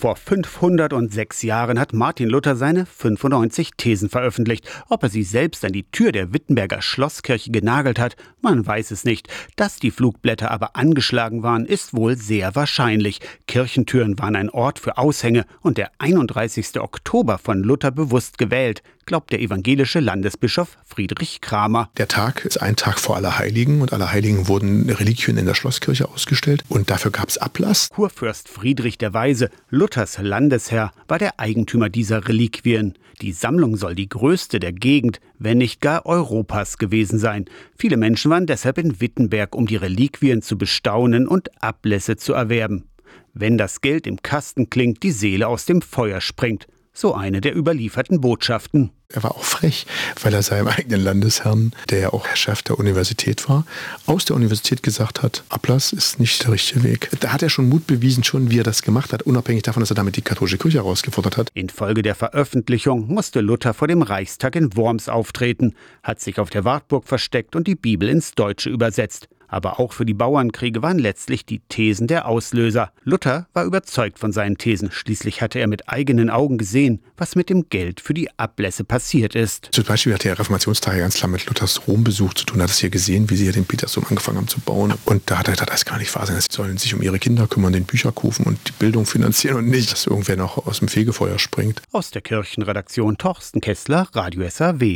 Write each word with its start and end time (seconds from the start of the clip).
Vor 0.00 0.14
506 0.14 1.42
Jahren 1.42 1.80
hat 1.80 1.92
Martin 1.92 2.28
Luther 2.28 2.54
seine 2.54 2.86
95 2.86 3.72
Thesen 3.76 4.08
veröffentlicht. 4.08 4.64
Ob 4.88 5.02
er 5.02 5.08
sie 5.08 5.24
selbst 5.24 5.64
an 5.64 5.72
die 5.72 5.90
Tür 5.90 6.12
der 6.12 6.32
Wittenberger 6.32 6.80
Schlosskirche 6.80 7.50
genagelt 7.50 7.98
hat, 7.98 8.14
man 8.40 8.64
weiß 8.64 8.92
es 8.92 9.02
nicht. 9.02 9.26
Dass 9.56 9.80
die 9.80 9.90
Flugblätter 9.90 10.52
aber 10.52 10.76
angeschlagen 10.76 11.42
waren, 11.42 11.66
ist 11.66 11.94
wohl 11.94 12.16
sehr 12.16 12.54
wahrscheinlich. 12.54 13.18
Kirchentüren 13.48 14.16
waren 14.20 14.36
ein 14.36 14.50
Ort 14.50 14.78
für 14.78 14.98
Aushänge 14.98 15.44
und 15.62 15.78
der 15.78 15.90
31. 15.98 16.78
Oktober 16.78 17.38
von 17.38 17.64
Luther 17.64 17.90
bewusst 17.90 18.38
gewählt, 18.38 18.84
glaubt 19.08 19.32
der 19.32 19.40
evangelische 19.40 20.00
Landesbischof 20.00 20.76
Friedrich 20.84 21.40
Kramer. 21.40 21.88
Der 21.96 22.08
Tag 22.08 22.44
ist 22.44 22.60
ein 22.62 22.76
Tag 22.76 23.00
vor 23.00 23.16
Allerheiligen 23.16 23.80
und 23.80 23.92
Allerheiligen 23.92 24.48
wurden 24.48 24.88
Reliquien 24.90 25.38
in 25.38 25.46
der 25.46 25.54
Schlosskirche 25.54 26.08
ausgestellt 26.08 26.62
und 26.68 26.90
dafür 26.90 27.10
gab 27.10 27.28
es 27.30 27.38
Ablass. 27.38 27.88
Kurfürst 27.88 28.50
Friedrich 28.50 28.98
der 28.98 29.14
Weise, 29.14 29.48
Luthers 29.88 30.18
Landesherr, 30.18 30.92
war 31.08 31.18
der 31.18 31.40
Eigentümer 31.40 31.88
dieser 31.88 32.28
Reliquien. 32.28 32.92
Die 33.22 33.32
Sammlung 33.32 33.78
soll 33.78 33.94
die 33.94 34.10
größte 34.10 34.60
der 34.60 34.74
Gegend, 34.74 35.18
wenn 35.38 35.56
nicht 35.56 35.80
gar 35.80 36.04
Europas 36.04 36.76
gewesen 36.76 37.18
sein. 37.18 37.46
Viele 37.78 37.96
Menschen 37.96 38.30
waren 38.30 38.44
deshalb 38.44 38.76
in 38.76 39.00
Wittenberg, 39.00 39.54
um 39.54 39.66
die 39.66 39.76
Reliquien 39.76 40.42
zu 40.42 40.58
bestaunen 40.58 41.26
und 41.26 41.62
Ablässe 41.62 42.18
zu 42.18 42.34
erwerben. 42.34 42.84
Wenn 43.32 43.56
das 43.56 43.80
Geld 43.80 44.06
im 44.06 44.20
Kasten 44.20 44.68
klingt, 44.68 45.02
die 45.02 45.10
Seele 45.10 45.48
aus 45.48 45.64
dem 45.64 45.80
Feuer 45.80 46.20
springt 46.20 46.66
so 46.98 47.14
eine 47.14 47.40
der 47.40 47.56
überlieferten 47.56 48.20
Botschaften. 48.20 48.90
Er 49.08 49.22
war 49.22 49.36
auch 49.36 49.44
frech, 49.44 49.86
weil 50.20 50.34
er 50.34 50.42
seinem 50.42 50.66
eigenen 50.66 51.00
Landesherrn, 51.00 51.72
der 51.90 52.00
ja 52.00 52.12
auch 52.12 52.26
Chef 52.34 52.62
der 52.62 52.78
Universität 52.78 53.48
war, 53.48 53.64
aus 54.06 54.24
der 54.24 54.36
Universität 54.36 54.82
gesagt 54.82 55.22
hat, 55.22 55.44
Ablass 55.48 55.92
ist 55.92 56.18
nicht 56.18 56.42
der 56.42 56.52
richtige 56.52 56.82
Weg. 56.82 57.08
Da 57.20 57.32
hat 57.32 57.42
er 57.42 57.50
schon 57.50 57.68
Mut 57.68 57.86
bewiesen, 57.86 58.24
schon 58.24 58.50
wie 58.50 58.58
er 58.58 58.64
das 58.64 58.82
gemacht 58.82 59.12
hat, 59.12 59.22
unabhängig 59.22 59.62
davon, 59.62 59.80
dass 59.80 59.90
er 59.90 59.94
damit 59.94 60.16
die 60.16 60.22
katholische 60.22 60.58
Kirche 60.58 60.78
herausgefordert 60.78 61.36
hat. 61.36 61.50
Infolge 61.54 62.02
der 62.02 62.16
Veröffentlichung 62.16 63.06
musste 63.06 63.40
Luther 63.40 63.74
vor 63.74 63.88
dem 63.88 64.02
Reichstag 64.02 64.56
in 64.56 64.76
Worms 64.76 65.08
auftreten, 65.08 65.74
hat 66.02 66.20
sich 66.20 66.40
auf 66.40 66.50
der 66.50 66.64
Wartburg 66.64 67.06
versteckt 67.06 67.54
und 67.54 67.66
die 67.66 67.76
Bibel 67.76 68.08
ins 68.08 68.32
Deutsche 68.32 68.70
übersetzt. 68.70 69.28
Aber 69.48 69.80
auch 69.80 69.92
für 69.92 70.06
die 70.06 70.14
Bauernkriege 70.14 70.82
waren 70.82 70.98
letztlich 70.98 71.44
die 71.44 71.60
Thesen 71.68 72.06
der 72.06 72.28
Auslöser. 72.28 72.92
Luther 73.02 73.48
war 73.54 73.64
überzeugt 73.64 74.18
von 74.18 74.32
seinen 74.32 74.58
Thesen. 74.58 74.90
Schließlich 74.92 75.42
hatte 75.42 75.58
er 75.58 75.66
mit 75.66 75.88
eigenen 75.88 76.30
Augen 76.30 76.58
gesehen, 76.58 77.00
was 77.16 77.34
mit 77.34 77.50
dem 77.50 77.68
Geld 77.68 78.00
für 78.00 78.14
die 78.14 78.28
Ablässe 78.38 78.84
passiert 78.84 79.34
ist. 79.34 79.68
Zum 79.72 79.84
Beispiel 79.84 80.14
hatte 80.14 80.28
der 80.28 80.38
Reformationstage 80.38 81.00
ganz 81.00 81.14
klar 81.14 81.30
mit 81.30 81.46
Luthers 81.46 81.88
Rombesuch 81.88 82.34
zu 82.34 82.44
tun. 82.44 82.62
Hat 82.62 82.70
es 82.70 82.78
hier 82.78 82.90
gesehen, 82.90 83.30
wie 83.30 83.36
sie 83.36 83.44
hier 83.44 83.52
den 83.52 83.64
Petersdom 83.64 84.04
angefangen 84.08 84.38
haben 84.38 84.48
zu 84.48 84.60
bauen. 84.60 84.94
Und 85.04 85.22
da 85.30 85.38
hat 85.38 85.48
er 85.48 85.54
gedacht, 85.54 85.70
das 85.70 85.84
kann 85.84 85.98
nicht 85.98 86.14
wahr 86.14 86.26
sein. 86.26 86.40
Sie 86.40 86.46
sollen 86.50 86.78
sich 86.78 86.94
um 86.94 87.02
ihre 87.02 87.18
Kinder 87.18 87.46
kümmern, 87.46 87.72
den 87.72 87.84
Bücher 87.84 88.12
kaufen 88.12 88.44
und 88.44 88.58
die 88.68 88.72
Bildung 88.72 89.06
finanzieren 89.06 89.56
und 89.56 89.68
nicht, 89.68 89.90
dass 89.90 90.06
irgendwer 90.06 90.36
noch 90.36 90.66
aus 90.66 90.80
dem 90.80 90.88
Fegefeuer 90.88 91.38
springt. 91.38 91.82
Aus 91.92 92.10
der 92.10 92.22
Kirchenredaktion 92.22 93.18
Torsten 93.18 93.60
Kessler, 93.60 94.08
Radio 94.12 94.48
SAW. 94.48 94.88